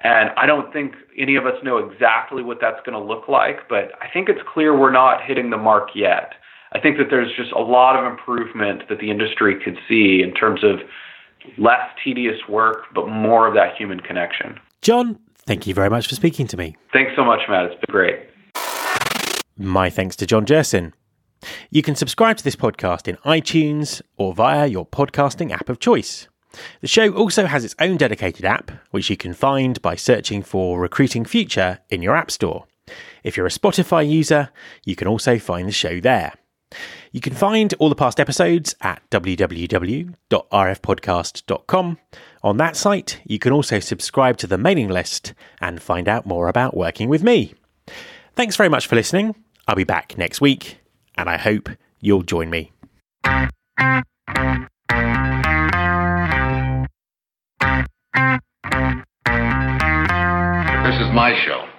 And 0.04 0.32
I 0.36 0.46
don't 0.46 0.72
think 0.74 0.96
any 1.18 1.36
of 1.36 1.46
us 1.46 1.54
know 1.64 1.78
exactly 1.78 2.42
what 2.42 2.58
that's 2.60 2.80
going 2.86 3.00
to 3.00 3.04
look 3.04 3.28
like, 3.28 3.70
but 3.70 3.92
I 4.02 4.08
think 4.12 4.30
it's 4.30 4.42
clear 4.52 4.78
we're 4.78 4.92
not 4.92 5.24
hitting 5.24 5.52
the 5.52 5.58
mark 5.58 5.90
yet. 5.94 6.34
I 6.74 6.80
think 6.80 6.98
that 6.98 7.08
there's 7.10 7.32
just 7.36 7.52
a 7.52 7.60
lot 7.60 7.96
of 7.98 8.10
improvement 8.10 8.84
that 8.90 9.00
the 9.00 9.12
industry 9.12 9.60
could 9.64 9.78
see 9.88 10.22
in 10.24 10.34
terms 10.34 10.64
of 10.64 10.80
less 11.58 11.82
tedious 12.04 12.40
work, 12.48 12.86
but 12.96 13.08
more 13.08 13.48
of 13.48 13.54
that 13.56 13.76
human 13.76 14.00
connection. 14.00 14.60
Jon, 14.82 15.20
thank 15.46 15.68
you 15.68 15.74
very 15.74 15.90
much 15.90 16.08
for 16.08 16.16
speaking 16.16 16.48
to 16.48 16.58
me. 16.58 16.76
Thanks 16.94 17.12
so 17.16 17.24
much, 17.24 17.42
Matt. 17.50 17.66
It's 17.66 17.86
been 17.86 17.92
great. 17.92 18.20
My 19.58 19.90
thanks 19.90 20.16
to 20.18 20.26
Jon 20.26 20.46
Jersin. 20.46 20.94
You 21.70 21.82
can 21.82 21.96
subscribe 21.96 22.38
to 22.38 22.44
this 22.44 22.56
podcast 22.56 23.08
in 23.08 23.18
iTunes 23.18 24.02
or 24.18 24.34
via 24.34 24.68
your 24.68 24.86
podcasting 24.86 25.52
app 25.52 25.70
of 25.70 25.80
choice. 25.80 26.28
The 26.82 26.88
show 26.88 27.12
also 27.12 27.46
has 27.46 27.64
its 27.64 27.76
own 27.80 27.98
dedicated 27.98 28.46
app, 28.46 28.72
which 28.92 29.10
you 29.10 29.18
can 29.18 29.34
find 29.34 29.82
by 29.82 29.96
searching 29.96 30.44
for 30.44 30.80
Recruiting 30.80 31.26
Future 31.26 31.80
in 31.90 32.02
your 32.02 32.16
App 32.16 32.32
Store. 32.32 32.66
If 33.24 33.38
you're 33.38 33.46
a 33.46 33.50
Spotify 33.50 34.10
user, 34.10 34.50
you 34.84 34.96
can 34.96 35.08
also 35.08 35.38
find 35.40 35.68
the 35.68 35.74
show 35.74 36.00
there. 36.00 36.34
You 37.12 37.20
can 37.20 37.34
find 37.34 37.74
all 37.80 37.90
the 37.90 37.96
past 37.96 38.20
episodes 38.20 38.76
at 38.82 39.02
www.rfpodcast.com. 39.12 41.98
On 42.44 42.58
that 42.58 42.76
site, 42.76 43.22
you 43.26 43.40
can 43.40 43.52
also 43.52 43.80
subscribe 43.80 44.38
to 44.38 44.48
the 44.48 44.58
mailing 44.58 44.88
list 44.88 45.34
and 45.60 45.82
find 45.82 46.08
out 46.08 46.26
more 46.26 46.48
about 46.48 46.78
working 46.78 47.10
with 47.10 47.24
me. 47.24 47.54
Thanks 48.36 48.56
very 48.56 48.70
much 48.70 48.88
for 48.88 48.96
listening. 48.96 49.36
I'll 49.68 49.76
be 49.76 49.84
back 49.84 50.18
next 50.18 50.42
week, 50.42 50.78
and 51.16 51.30
I 51.30 51.38
hope 51.38 51.70
you'll 52.00 52.24
join 52.24 52.50
me. 52.50 52.72
My 61.14 61.36
show. 61.46 61.71